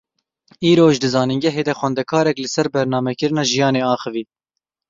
[0.69, 4.23] Îroj di Zanîngehê de xwendekarek li ser bernamekirina jiyanê axivî.